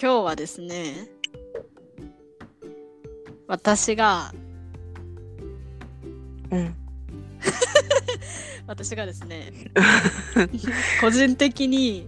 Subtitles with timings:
[0.00, 1.08] 今日はですね
[3.48, 4.32] 私が
[6.50, 6.74] うん。
[8.66, 9.52] 私がですね
[11.00, 12.06] 個人的に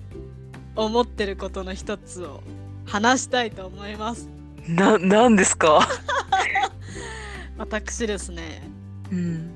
[0.76, 2.42] 思ってることの一つを
[2.86, 4.28] 話したいと思います
[4.68, 5.88] な、なんですか？
[7.58, 8.62] 私ですね
[9.10, 9.50] うん。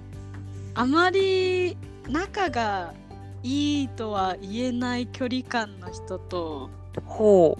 [0.74, 1.76] あまり
[2.08, 2.94] 仲が
[3.42, 6.68] いいとは言えない距離感の人と
[7.04, 7.56] ほ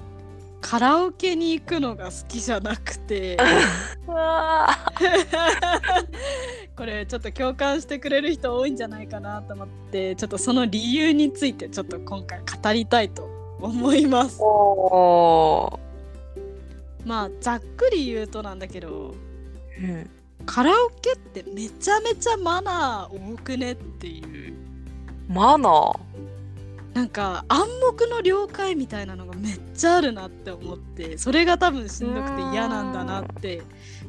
[0.66, 3.36] カラオケに行くのが好きじゃなくて。
[6.74, 13.28] これちょっと共感してくれる人多いんじゃないかなと思ってちょっとその理由についてちょっと今回語りたいと
[13.60, 14.40] 思います。
[14.40, 15.78] お
[17.04, 19.14] まあざっくり言うとなんだけど
[19.78, 20.10] うん。
[20.46, 24.54] カラオケってめちゃめちゃマナー多くねっていう。
[25.28, 26.00] マナー？
[26.94, 33.62] なんか暗黙の了解みたいなのがめっちゃあるなって思ってそれが多分しんどくて嫌なんだなって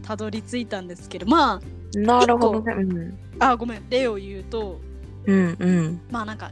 [0.03, 1.59] たどり着いたんですけどま
[1.95, 2.73] なるほどね。
[2.73, 3.19] うん。
[3.39, 4.79] ああごめん例を言うと
[5.25, 6.01] うんうん。
[6.11, 6.51] まあなんか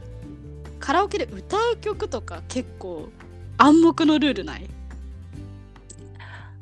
[0.80, 3.08] カラオケで歌う曲とか結構
[3.56, 4.68] 暗黙のルールない？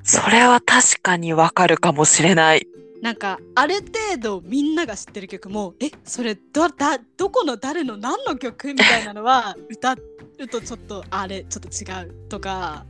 [0.02, 2.66] それは確かにわかるかもしれない。
[3.02, 9.94] なんかある程度みんなが知ってる曲もえそれどだどこの誰の何の曲みたいなのは 歌
[10.38, 12.86] うとちょっとあれちょっと違うとか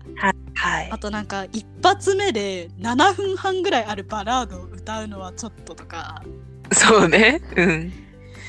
[0.55, 0.99] はいあ。
[0.99, 6.23] となんか一発目で7分半ぐらいあるバラードを歌うのはちょっととか
[6.73, 7.41] そうね。
[7.57, 7.93] うん。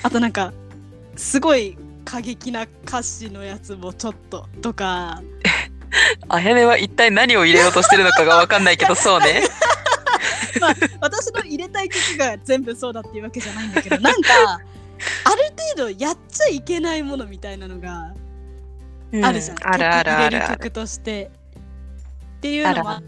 [0.03, 0.53] あとなんか
[1.15, 5.21] すごい過激な歌詞のやつもちょっととか
[6.27, 9.43] あやねは一体何を入れようとしてるのかがわかんないけど、そうね。
[10.63, 14.29] まあ私の入れたい曲が全部そうだっていうわけじゃないんだけどなんか
[15.25, 18.13] ある程度やっちゃいけないものみたいなのが
[19.21, 20.57] あるじゃん、うあるあるある曲入れある。
[20.57, 21.31] 曲として。
[22.37, 23.01] っていうのもあ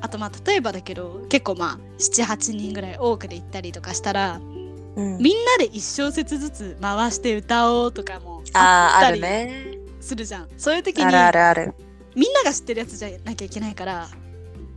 [0.00, 4.40] あとまあ例えばだけど結構まあ78人ぐらい多くで行ったりとかしたら
[4.96, 5.18] うん。
[5.18, 9.78] みんなで一小節ずつ回して歌おうとかもあったりね。
[10.00, 10.48] するじゃん。
[10.56, 11.74] そういう時にあるあるある。
[12.14, 14.08] みんなが知ってるやつじゃなきゃいけないから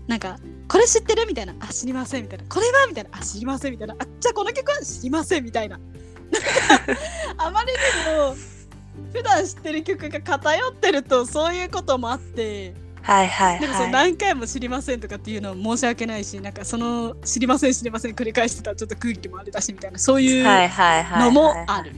[0.08, 0.38] なんか
[0.68, 1.26] これ知ってる？
[1.28, 1.54] みたいな。
[1.60, 2.24] あ知りません。
[2.24, 2.46] みたいな。
[2.50, 2.88] これは？
[2.88, 3.10] みたいな。
[3.14, 3.72] あ知りません。
[3.72, 3.96] みたいな。
[3.98, 5.44] あじゃあこの曲は知りません。
[5.44, 5.78] みたいな。
[5.78, 6.48] なんか
[7.46, 7.78] あまりに
[8.18, 8.36] も
[9.14, 12.74] 普段知ってる曲が偏ってるとそういうこともあって。
[13.02, 13.92] はいはいなんかそうはい。
[13.92, 20.00] 何回も知りませんとかっていうのは申し訳ないしなんかその知りません知りません繰り返してたらちょっと空気もあれだしみたいな。
[20.00, 20.44] そういう。
[20.44, 21.92] のもある。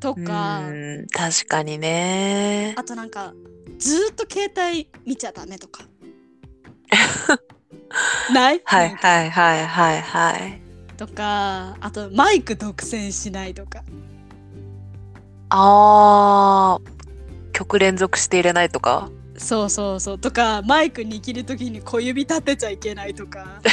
[0.00, 1.06] とうかん。
[1.12, 2.74] 確かにね。
[2.76, 3.32] あとなんか
[3.78, 5.84] ずーっと携帯見ちゃダメとか
[8.32, 8.60] ない？
[8.64, 10.60] はいはいはいはいはい。
[10.96, 13.82] とかあとマイク独占しないとか。
[15.50, 19.10] あー、曲連続して入れないとか？
[19.36, 20.18] そうそうそう。
[20.18, 23.60] とかマイク握る時に小指立てちゃいけないとか。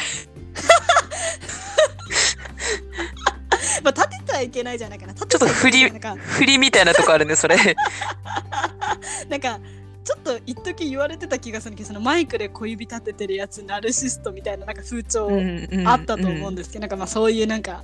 [3.83, 5.13] まあ立てちゃいけないじゃないかな。
[5.13, 7.57] ちゃいけないなんか振りみたいなとこあるね、それ。
[9.29, 9.59] なんか
[10.07, 15.29] ちょっと一時言われてた気がするけどそのマイクで小指立ててるやつナルシストみたいななんか風潮
[15.85, 17.83] あったと思うんでですけど、なんかまあそういうなんか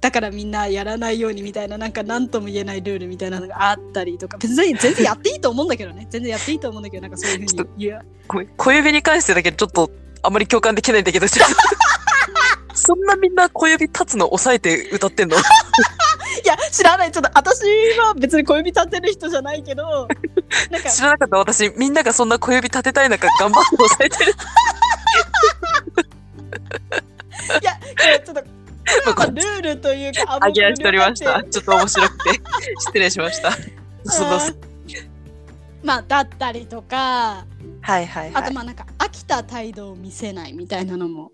[0.00, 6.08] だからみんなやらないようにみたいななんか何とも言えないルールみたいなのがあったりとか別に全然やっていいと思うんだけどね。
[6.10, 8.48] 全然やっていいと思うんだけどなんかそういうふうちょっに言うごめん。
[8.56, 9.90] 小指に関してだけちょっと
[10.22, 11.54] あまり共感できないんだけど、ちょっと
[12.74, 15.36] そんなみんな小指立つの抑えて歌ってんの？
[16.44, 17.62] いや知らないちょっと私
[17.98, 20.06] は別に小指立てる人じゃないけど
[20.70, 24.32] なんか知らなかった私、みんながそんな小指立てたい中頑張って抑えてる。
[27.62, 27.72] いや
[28.20, 28.48] ちょっとこ
[28.84, 31.42] れはまあルールというかあげらしておりました。
[31.44, 32.40] ちょっと面白くて。
[32.80, 33.52] 失礼しました。
[34.04, 34.38] その
[35.82, 37.46] まあだったりとか
[37.80, 38.42] はいはいはい。
[38.42, 41.32] あとまあなんか飽きた態度を見せないみたいなのも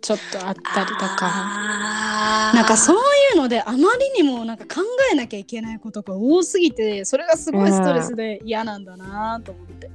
[0.00, 2.52] ちょっとあったりとか。
[2.54, 3.02] なんかそういう
[3.38, 9.90] のであまりにもなんか考えなきゃいけないことが多すぎてそれがすごいストレスで嫌なんだなと思って。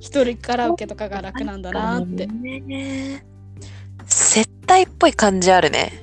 [0.00, 2.26] 一人カラオケとかが楽なんだなって。
[2.26, 3.22] ね。
[4.06, 6.02] 接待っぽい感じあるね。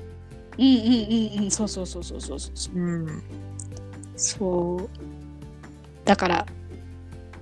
[0.56, 1.50] うんうんうんうん。
[1.50, 2.78] そうそうそうそうそうそう。
[2.78, 3.22] うん。
[4.16, 4.88] そう。
[6.04, 6.46] だから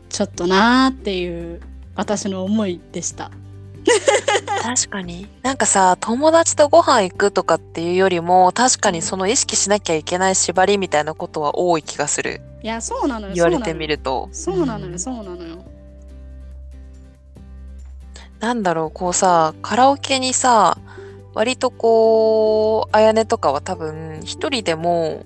[0.08, 1.60] ちょっとなーっていう
[1.94, 3.30] 私の思いでした
[4.62, 5.28] 確かに。
[5.42, 12.40] なんかさ、友達とご飯行くとかっていうよりも、確かにその意識しなきゃいけない縛りみたいなことは多い気がする。
[12.62, 14.28] いやそうなのよ言われてみると。
[14.32, 15.58] そうなのよんそうなのよ
[18.40, 20.78] なんだろう、こうさ、カラオケにさ、
[21.34, 25.24] 割とこう、あやねとかは多分、一人でも、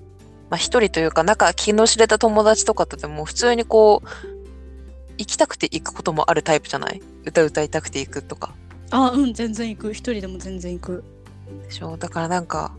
[0.49, 4.07] まあ一人というか、仲、気の知れた友達とかとでも、普通にこう、
[5.21, 7.01] 行きたくて行くこともあるタイプじゃない？
[7.25, 8.55] 歌歌いたくて行くとか。
[8.89, 9.93] あうん全然行く。
[9.93, 11.03] 一人でも全然行く。
[11.63, 11.95] でしょ？
[11.97, 12.73] だからなんか、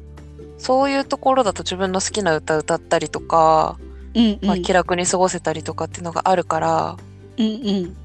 [0.59, 3.79] そういうところだと自分の好きな歌歌ったりとか、
[4.15, 6.97] うんうん、まあ、気楽に過ごせたりとかっていうのがあるから、
[7.39, 7.97] うんうん。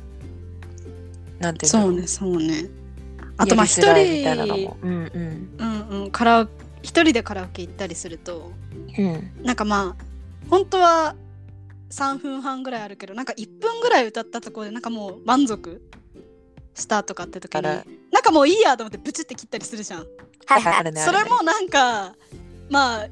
[1.39, 2.65] なんていうそうねそうね。
[3.37, 3.93] あとまあ一人。
[3.93, 4.77] みたいなのも。
[4.81, 5.49] うんうん。
[5.57, 6.11] うんうん。
[6.11, 6.47] カラオ
[6.81, 8.51] 一人でカラオケ行ったりすると
[8.97, 9.31] うん。
[9.43, 10.03] なんかまあ
[10.49, 11.15] 本当は
[11.89, 15.81] 3分半ぐらいあるけどなんか1分ぐらい歌ったところでなんかもう満足
[16.73, 17.79] したとかって時にな
[18.19, 20.05] んかもういいやと思ってブチって切ったりするじゃん。
[20.45, 21.01] はいはい、あるね。
[21.05, 22.15] それもなんか
[22.69, 23.07] まあ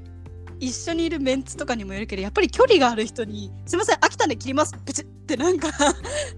[0.60, 5.70] 一緒にいるメンツとかにもよるけどやっぱり距離がある人に「すいません飽きたんで切ります」ブチってなんか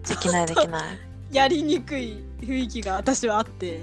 [0.07, 0.99] できないできない。
[1.31, 3.81] やりにくい雰囲気が私はあって、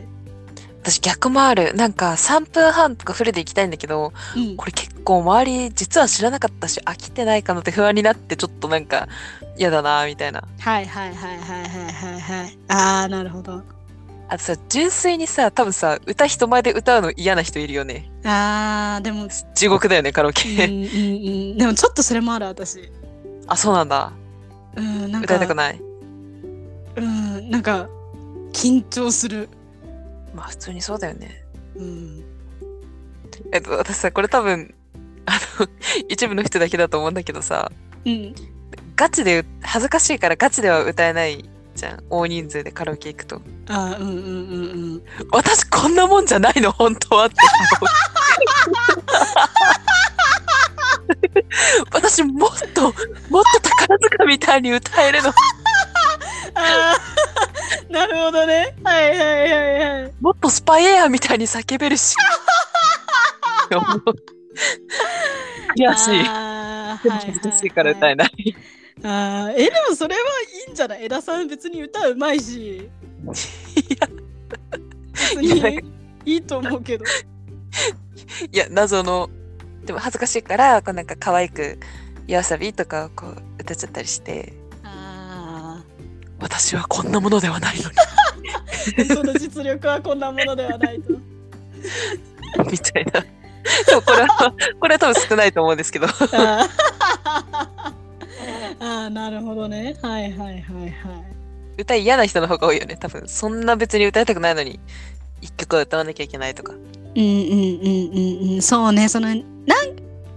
[0.84, 1.72] 私逆もある。
[1.72, 9.08] なんか3分半とかフルで行きたいんだけど、うん、これ結構周り実は知らなかったし飽きてないかなって不安になってちょっとなんか
[9.56, 10.44] 嫌だなみたいな。
[10.60, 13.62] はいはいはいはいはいはいはいああなるほど
[14.28, 18.10] あとさ、純粋にさ、多分さ、歌人前で歌うの嫌な人いるよね。
[18.24, 20.64] あーでも地獄だよね、カラオうんうんケ。
[20.64, 22.90] うんでもちょっとそれもある私
[23.46, 24.12] あ、そうなんだ。
[24.76, 25.80] うんなんか歌いたくない。
[26.96, 27.88] うんなんか
[28.52, 29.48] 緊張する
[30.34, 31.44] まあ普通にそうだよね。
[31.76, 32.24] うん
[33.52, 34.74] えっと、私さ、これ多分、
[35.26, 35.66] あの、
[36.08, 37.70] 一部の人だけだと思うんだけどさ、
[38.04, 38.34] うん
[38.96, 41.44] ガチで、恥ずかしいからガチでは歌えない
[41.74, 42.04] じゃん。
[42.10, 43.42] 大人数でカラオケ行くと。
[43.68, 45.02] あーうんうんうんうん
[45.32, 47.34] 私こんなもんじゃないの、本当はって。
[51.92, 55.32] 私もっと、もっと宝塚みたいに歌えるの。
[56.54, 57.90] あー。
[57.92, 58.74] なるほどね。
[58.82, 60.12] はいはいはいはい。
[60.20, 62.14] もっとスパイエアみたいに叫べるし。
[65.76, 66.24] 悔しい。
[66.28, 68.56] あーでも恥ずかしいから歌えない。
[69.02, 69.52] あー。
[69.54, 70.20] えでもそれは
[70.66, 71.04] いいんじゃない？
[71.04, 72.76] 枝さん別に歌うまいし。
[72.76, 72.90] い
[74.00, 74.08] や。
[75.36, 75.68] なんか。
[75.70, 75.80] に
[76.24, 77.04] いいと思うけど。
[78.50, 79.28] いや、謎の、
[79.84, 81.78] でも恥ずかしいから、こうなんか可愛く、
[82.26, 84.63] 夜遊びとかをこう歌っちゃったりして、あ
[86.44, 91.18] 私はこんなものではないのーその実力はこんなものではないとに、
[92.70, 93.22] みたいな。
[93.22, 96.06] でもこれは、これは多分少ないと思うんですけど。
[96.06, 96.68] あー
[98.78, 100.60] あーなるほどねはいはいはいはい
[101.78, 102.96] 歌嫌な人の方が多いよね。
[103.00, 104.78] 多分、そんな別に歌いたくないのに、
[105.40, 106.74] 一曲は歌わなきゃいけないとか。
[106.74, 109.38] うんうんうんうんうんそうねそのなん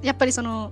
[0.04, 0.72] やっぱりその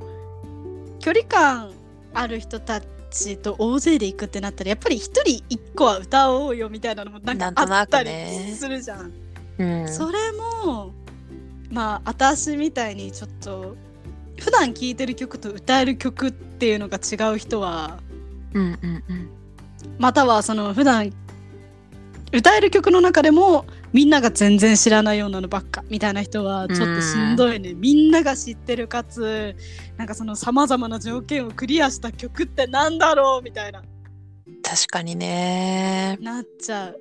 [0.99, 1.71] 距離感
[2.13, 2.79] ある人た
[3.15, 9.11] ちと大勢で行くってなったらやっぱり一人一個は歌おうよみたいなのもなんかあったりねするじゃん。
[9.57, 9.87] うん。
[9.87, 10.93] それも
[11.71, 13.75] まあ私みたいにちょっと
[14.37, 17.99] 普段聴いてる曲と歌える曲っていうのが違う人は
[18.53, 19.29] うんうんうん。
[19.97, 21.13] またはその普段
[22.33, 23.65] 歌える曲の中でも
[23.95, 29.55] みんなが全然知らないようなのばっかみたいな人はちょっとしんどいね、みんなが知ってるかつ
[29.95, 33.81] なんかそのさまざまな条件をクリアした曲ってなんだろうみたいな
[34.61, 36.17] 確かにね。
[36.19, 36.99] なっちゃう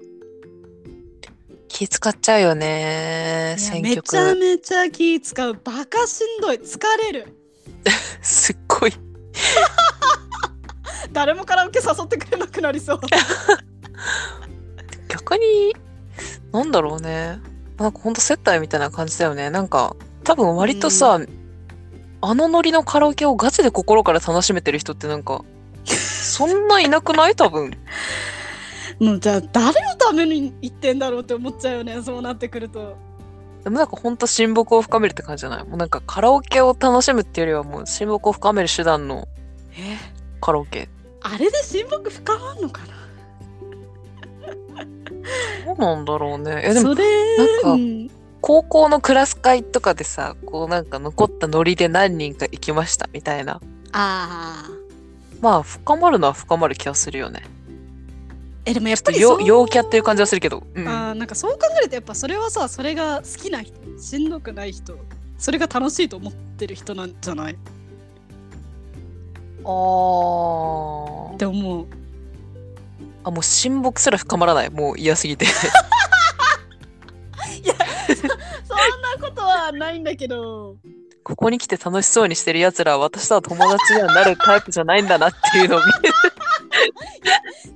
[1.66, 3.56] 気使っちゃうよね。
[3.58, 4.36] 選めちゃ曲。
[4.36, 7.26] めちゃ気使うバカしんどい疲れる
[8.22, 8.92] すっごい。
[11.10, 13.00] 誰もカラオケ誘ってくれなくなりそう
[15.08, 15.74] 逆に、
[16.54, 17.38] なんだろうね。
[17.78, 19.50] なんかほんと接待みたいな感じだよね。
[19.50, 21.18] なんか、多分割とさ、
[22.20, 25.44] あのノリのカラオケをガチで心から楽しめてる人ってなんか、
[25.84, 27.34] そんないなくない？
[27.36, 27.72] 多分。
[29.00, 32.96] もうじゃあ誰のために言ってんだろうって思っちゃうよねそうなってくると
[33.64, 35.64] でもなんかほんと親睦を深めるって感じじゃない？
[35.64, 39.26] もうなんかカラオケを楽しむっていうよりはもう親睦を深める手段の
[39.76, 39.96] え？
[40.40, 40.88] カラオケ。
[41.22, 42.86] あれで親睦深まんのかな？
[42.86, 42.92] ど
[45.72, 46.60] うなんだろうね。
[46.64, 53.54] え、でもそれなんかうん高校のクラス会とかでさ、こうなんか残ったノリで何人か行きましたみたいな。
[53.54, 53.60] あ
[53.92, 54.70] あ
[55.40, 57.42] まあ深まるのは深まる気がするよね。
[58.66, 60.62] えでもやっちょっと陽ぱりそう陽キャっていう感じはするけど。
[60.74, 60.86] うん。
[60.88, 64.98] あーなんかそう考えるとやっぱそれはさそれが好きな人しんどくない人
[65.38, 67.54] それが楽しいと思ってる人なんじゃない？
[67.54, 67.56] っ
[69.64, 71.86] あーて思う
[73.24, 74.70] あ、もう親睦すら深まらない。
[74.70, 75.46] もう嫌すぎて。
[75.54, 75.62] そ
[78.74, 80.76] んなことはないんだけど
[81.22, 85.90] ここに来て楽しそうにしてる奴らは私とは友達にはなるタイプじゃないんだなっていうのを見る。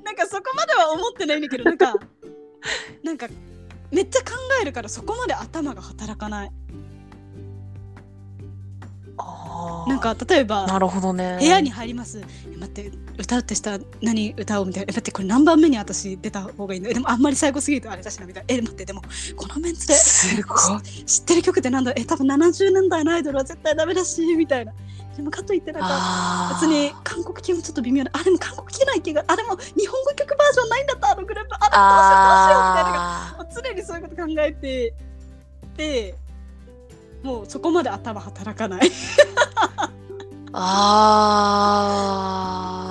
[0.05, 1.95] なんかそこまでは思ってないんだけどなんか
[3.03, 3.27] なんか
[3.91, 6.53] めっちゃ考えるからそこまで頭が働かないあ
[9.89, 11.39] なんか例えばなるほどね。
[11.41, 12.21] 部屋に入ります。
[12.21, 14.85] え待って歌うってしたら何歌おうみたいな。
[14.85, 16.89] え待ってこれ何番目に私出た方がいいの？
[16.89, 18.55] えでもあんまり最後すぎるとあれだしなみたいな。
[18.55, 19.03] え待ってでも
[19.37, 20.59] このメンツですごい。
[21.05, 21.93] 知ってる曲ってなんだ？
[21.97, 24.73] え多分70年代のアイドルは絶対ダメだしみたいな。
[25.17, 25.89] でもかといってなんか。
[25.91, 34.95] あ別に韓国系もちょっと微妙なあでも韓国系ない気があでも日本語曲バージョンないんだったあのグループあでもどうしようどうしようみたいな常にそういうこと考えて
[35.77, 36.15] で
[37.23, 38.91] もうそこまで頭働かないー
[40.53, 41.67] あ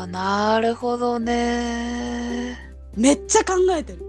[0.07, 2.57] ー、なるほどね。
[2.96, 4.00] めっちゃ考えてる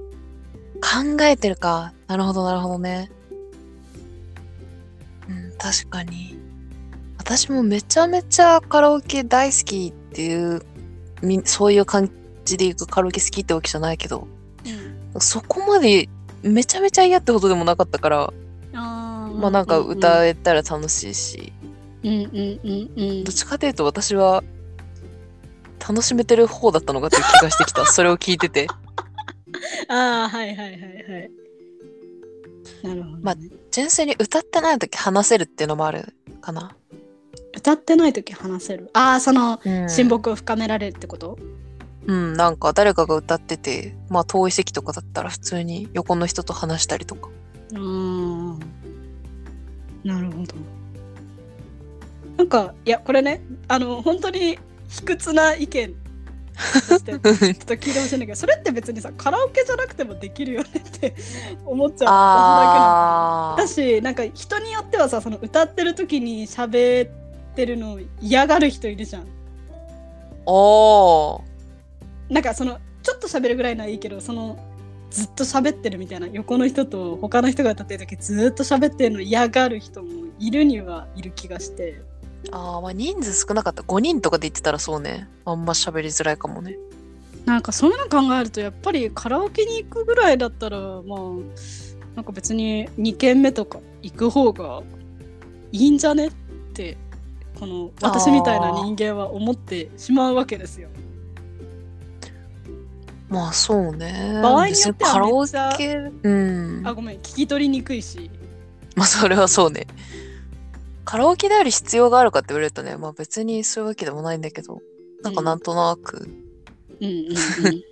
[0.80, 1.92] 考えてるか。
[2.06, 3.10] なるほど、なるほどね。
[5.28, 6.38] うん、確かに。
[7.18, 10.62] 私もめちゃめちゃカラオケ大好きっていう、
[11.22, 12.10] みそういう感
[12.44, 14.26] じで言うとカラオケ好きってわけじゃないけど、
[15.20, 16.08] そこまで
[16.42, 18.32] めちゃめちゃ嫌ってほどでもなかったから、あ
[19.38, 21.52] まあなんか歌えたら楽しいし、
[22.02, 23.24] うんうんうんうん。
[23.24, 24.42] どっちかというと私は
[25.80, 27.86] 楽しめてる方だったのかっていう気がしてきた。
[27.90, 28.66] それを聞いてて。
[29.88, 30.78] ああはいはいはいは
[31.18, 31.30] い。
[32.82, 33.20] なるほど、ね。
[33.22, 33.36] まあ
[33.70, 36.74] 純粋に歌ってない時話せるっていうのもあるかな。
[37.56, 38.90] 歌ってない時話せる？
[38.92, 39.88] ああそのうん。
[39.88, 41.38] 親睦を深められるってこと、
[42.06, 47.30] うん、なんか誰かが歌ってて、まあ遠い席とかだったら普通に横の人と話したりとか。
[47.74, 48.37] あー
[50.04, 50.54] なるほど。
[52.36, 55.94] なんかいやこれねあの本当に卑屈な意見
[56.88, 61.14] としてちょっと聞いてほしいんだけどそれって別にさカラオケじゃなくてもできるよねって
[61.66, 63.56] 思っちゃう。
[63.58, 67.10] 私だけだしなんか人によってはさその歌ってる時に喋っ
[67.54, 69.26] てるのを嫌がる人いるじゃん。
[70.46, 71.42] おー。
[72.32, 74.58] なんかそのちょっと喋るぐらいならいいけどその
[75.10, 82.02] ずっと喋ってるみたいな横の人と他の人が歌ってる時ずっと喋ってるの嫌がる人もいるにはいる気がして
[82.50, 83.82] あーまあ人数少なかった。
[83.82, 85.28] 5人とかで言ってたらそうね。
[85.44, 86.78] あんま喋りづらいかもね。
[87.44, 91.20] なんかそういうの考えるとやっぱりカラオケに行くぐらいだったらまあ
[92.14, 94.82] なんか別に2軒目とか行く方が
[95.72, 96.32] いいんじゃねっ
[96.74, 96.96] て
[97.58, 100.88] この私みたいな人間は思ってしまうわけですよ。
[103.28, 104.40] まあそうね。
[104.42, 106.82] 場合によっては別カラオケ、うん。
[106.86, 108.30] あごめん聞き取りにくいし。
[108.96, 109.86] まあそれはそうね。
[111.04, 114.80] カラオケである必要があるかって言われるとね、まあ別にそういうわけでもないんだけど、
[115.22, 116.28] なんかなんとなく、
[117.00, 117.08] うん。
[117.08, 117.82] うんうん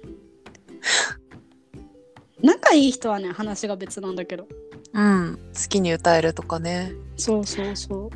[2.43, 4.47] 仲いい人はね話が別なんだけど。
[4.93, 6.93] うん、好きに歌えるとかね。
[7.16, 8.11] そうそうそう。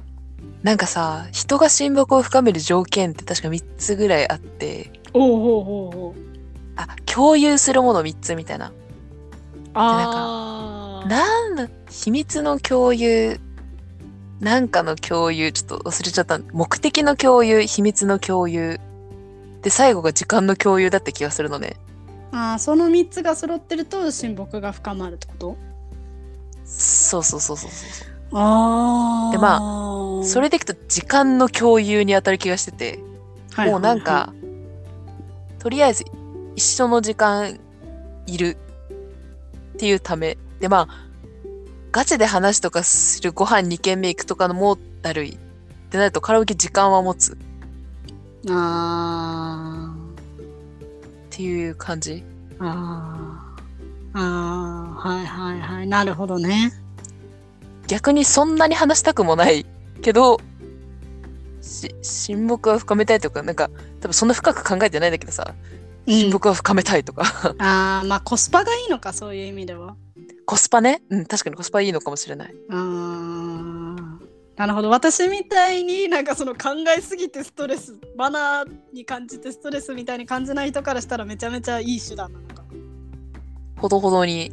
[0.63, 6.30] なんかさ、人が親睦を深める条件って確か3つぐらいあって、おうおうおうおう
[6.89, 8.73] あ、共有するもの3つみたいな。
[9.75, 13.41] あーなんだ、秘密の共有、
[14.41, 16.39] なんかの共有、ちょっと忘れちゃった。
[16.53, 18.81] 目的の共有、秘密の共有。
[19.63, 21.77] で、最後が時間の共有だって気がするのね。
[22.33, 25.57] あーその3つが揃ってると親睦が深まるってこと？
[26.65, 28.09] そうそうそうそうそう。
[28.33, 33.01] あでまあそれでいくと時間の共有に当たる気がしてて、
[33.57, 34.33] もうなんか、
[35.59, 36.05] とりあえず
[36.61, 37.59] 一緒の時間
[38.27, 38.59] いる
[39.75, 40.37] っていうため。
[40.61, 41.07] で、まあ、
[41.91, 45.31] ガチで話とかするご飯2軒目行くとかのもだるい。
[45.31, 45.37] っ
[45.89, 47.37] てなるとカラオケ時間は持つっ
[48.51, 49.95] あ
[51.31, 52.13] ていう感じ。
[52.13, 52.25] ー
[52.61, 56.73] あーあーはいはいはいなるほどね
[57.87, 59.65] 逆にそんなに話したくもない
[60.03, 60.39] けど、
[61.63, 65.55] し親睦は深めたいとか、なんか、多分そんな深く考えてないんだけどさ、
[66.11, 67.25] 親睦は深めたいとか、
[67.59, 69.97] ああまあコスパがいいのかそういう意味では
[70.45, 71.03] コスパね？
[71.11, 72.55] うん、確かにコスパいいのかもしれない。
[72.71, 74.01] あー
[74.57, 82.65] なるほど私みたいになんかその考えすぎてストレスマナーに感じてストレスみたいに感じない人からしたらめちゃめちゃいい手段なのか
[83.79, 84.53] ほどほどに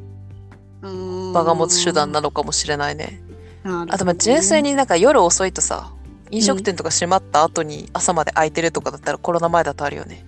[0.81, 3.21] 場場が持つ手段なのかもしれないね。
[3.63, 5.93] ああとまあ純粋になんか夜遅いとさ、
[6.31, 10.25] 飲食店とか閉まった後に朝まで空いてるとかだったらコロナ前だとあるよね。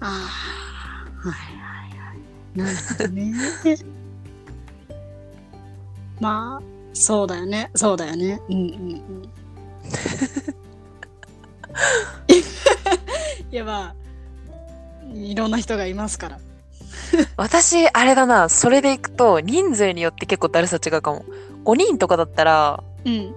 [0.00, 0.08] ああ
[1.28, 1.38] はいは
[1.86, 2.18] いはい。
[2.58, 3.32] なるほどね。
[6.20, 7.70] まあそうだよね。
[7.74, 8.40] そうだよね。
[8.48, 8.70] うんうんうん。
[13.50, 13.94] いやまあ
[15.12, 16.38] いろんな人がいますから。
[17.36, 21.24] 私、あれだな、それでいくと人数によって結構だるさ違うかも。
[21.64, 23.34] 5人とかだったらうん。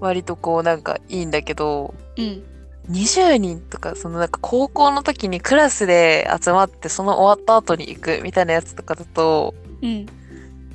[0.00, 2.42] 割とこうなんかいいんだけど、うん
[2.90, 10.06] 20人とか、そのなんか高校の時にクラスで集まってその終わった後に行くみたいなやつとかだと、うん。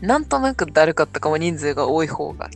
[0.01, 2.49] なんとなくだるかったかも人数が多い方が。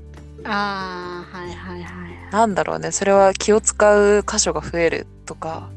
[0.43, 2.31] ああはいはいはいはい。
[2.31, 2.91] なんだろうね。
[2.91, 5.69] それは気を使う箇所が増えるとかかか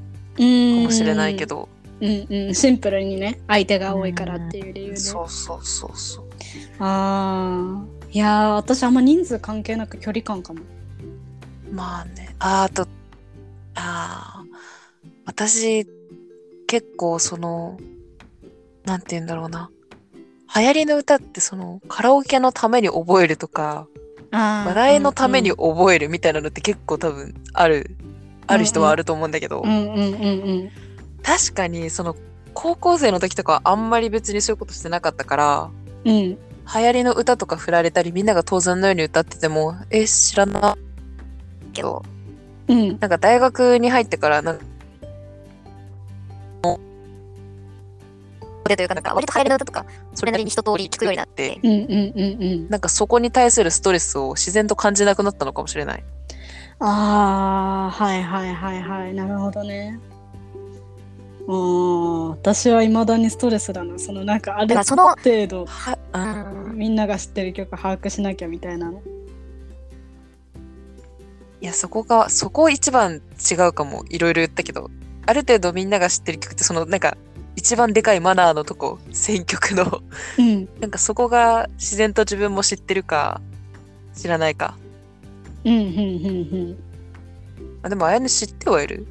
[0.42, 1.68] もしれないけど、
[2.00, 2.26] うん。
[2.28, 4.96] うんシンプルにね相手が多いからっていう理由で。
[4.96, 6.24] そうそうそうそう。
[6.78, 10.60] ああいやー私あんま人数関係なく距離感かも。
[11.72, 12.34] まあね。
[12.38, 12.86] ああと
[13.76, 14.54] あー。
[15.26, 15.86] 私
[16.66, 17.78] 結構その
[18.84, 19.70] なんて言うんだろうな。
[20.56, 23.88] 流行りの歌ってそのカラオケのために覚えるとか
[24.30, 27.96] 話話題のために覚えるみたいなのって結構多分ある、
[28.46, 30.70] ある人はあると思うんだけど、うんうんうんうん。
[31.22, 32.14] 確かにその
[32.52, 35.70] 高校生の時とかはあんまり別にそういうことしてなかったから
[36.04, 36.12] うん。
[36.12, 42.02] 流行りの歌とか振られたりみんなが当然のように歌っててもえ知らないけど
[42.68, 42.88] うん。
[42.88, 44.64] なんか大学に入ってからなんか
[48.68, 52.68] でというか、なんか割と流行りの歌とか、それなりに一通り聞くようになって、うんうんうんうん。
[52.68, 56.04] なんかそこに対するストレスを自然と感じなくなったのかもしれない。
[56.80, 59.14] ああはいはいはいはい。
[59.14, 60.00] なるほどね。
[61.46, 63.98] うん私は未だにストレスだな。
[63.98, 65.98] そのなんかある程度は
[66.70, 66.78] うん。
[66.78, 69.02] みんなが知ってる曲把握しなきゃみたいなの
[71.64, 74.04] いやそこがそこ一番違うかも。
[74.10, 74.90] いろいろ言ったけど。
[75.24, 77.16] ある程度みんなが知ってる曲ってそのなんか
[77.56, 78.98] 一番でかいマナーのとこ。
[79.12, 80.02] 選曲の。
[80.38, 80.68] うん。
[80.78, 83.40] なんかそこが自然と自分も知ってるか
[84.14, 84.76] 知らないか。
[85.64, 85.90] うんうんう
[86.72, 86.76] ん
[87.82, 89.06] あでもあやね知ってはいる？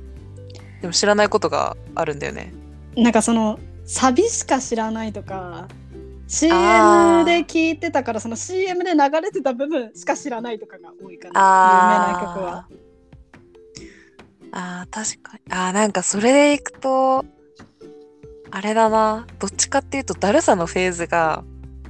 [0.82, 2.54] でも知らないことがあるんだよね。
[2.96, 3.58] うんなんかその
[3.88, 5.68] サビしか知らないとか
[6.28, 11.72] CM で聞いてたからその CM で流れてた部分しか知らないとかが多いかな。
[11.72, 12.68] 有名な曲は。
[14.52, 15.42] あー確かに。
[15.52, 17.26] あーなんかそれでいくと
[18.52, 19.28] あれだな。
[19.40, 21.44] どっちかっていうとだるさのフェーズが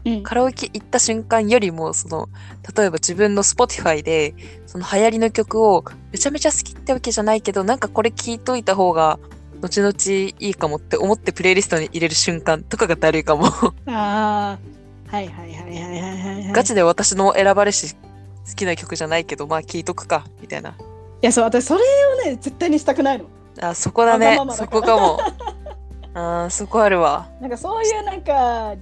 [0.06, 0.24] うん。
[0.24, 2.28] カラオケ行った瞬間よりもその
[2.76, 4.36] 例えば自分の Spotify で
[4.66, 9.20] その流行りの曲をめちゃめちゃ好きってわけじゃないけどなんかこれ聴いといた方が
[9.64, 9.94] 後々
[10.40, 13.46] いいかもって思ってプレイリストに入れる瞬間とかがだるいかも。
[13.88, 14.60] ああ
[15.08, 16.52] はいはいはいはいはいはいはい。
[16.52, 20.72] ガチで私の選ばれし好きな曲じゃないけどまあ聴いとくかみたいな。
[20.72, 20.74] い
[21.22, 21.82] やそう私それ
[22.26, 23.26] をね絶対にしたくないの。
[23.62, 24.38] あそこだね。
[24.52, 25.20] そこかも。
[26.14, 27.30] あーそこあるわ。
[27.40, 28.76] なんかそういうなんか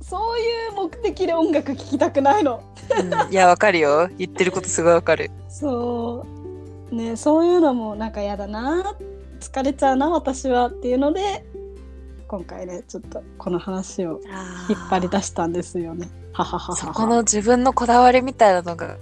[0.00, 2.62] そういう目的で音楽聴きたくないの。
[2.96, 4.08] うんいやわかるよ。
[4.18, 5.32] 言ってることすごいわかる。
[5.48, 6.24] そ
[6.92, 6.94] う。
[6.94, 8.94] ねそういうのもなんかやだな
[9.44, 11.44] 疲れちゃうな私はっていうので
[12.26, 14.20] 今回ねちょっとこの話を
[14.70, 16.08] 引っ張り出したんですよね。
[16.32, 18.96] ははははそこの自分のこだわりみたいなのが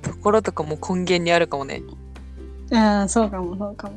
[0.00, 1.82] ところとかも根源にあるかもね。
[2.70, 3.94] うんそうかもそうかも。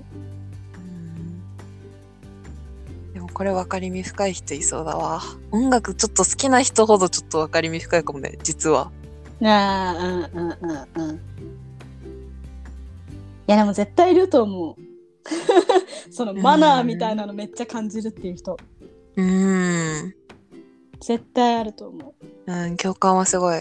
[3.14, 5.22] でもこれ分かりみ深い人いそうだわ。
[5.52, 8.92] 音楽ちょっと好きな人ほどちょっと分かりみ深いかもね実は。
[9.42, 10.58] ああうんうん
[10.96, 11.16] うんうん。
[11.16, 11.20] い
[13.48, 14.76] やでも絶対いると思う。
[16.12, 18.58] そのマナーみたいなのめっちゃ感じるっていう人。
[19.16, 20.16] うーん。
[21.00, 22.16] 絶対あると思
[22.48, 22.52] う。
[22.52, 23.58] うん共感はすごい。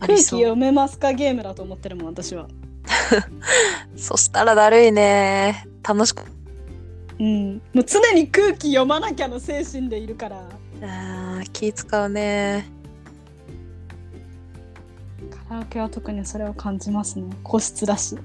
[0.00, 1.12] あ空気読めますか？
[1.12, 2.48] ゲームだと思ってるもん私は。
[3.96, 5.66] そしたらだるいね。
[5.86, 6.22] 楽しく。
[7.18, 7.62] うん。
[7.72, 10.48] もう常に空気読まなきゃの精神でいるから。
[10.82, 12.68] あー気使うね
[15.54, 17.32] カラオケは特にそれを感じますね。
[17.44, 18.16] 個室だし。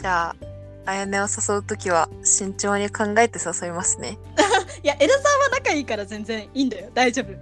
[0.00, 0.28] じゃ
[0.84, 4.16] ああやねを誘うときは慎重に考えて誘いますね。
[4.84, 6.90] いや江田さんは仲いいから全然いいんだよ。
[6.94, 7.34] 大丈夫。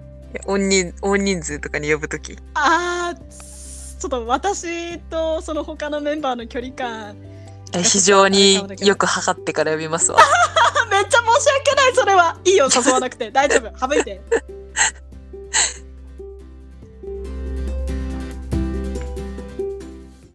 [0.47, 7.17] 大人大人数とかに呼ぶときあーちょっと私とその他のメンバーの距離感。
[7.83, 10.19] 非常によく測ってから呼びますわ。
[10.19, 10.25] あ
[10.89, 12.39] めっちゃ申し訳ないそれは。
[12.45, 13.31] いいよ誘わなくて。
[13.31, 13.95] 大丈夫。
[13.95, 14.23] 省いて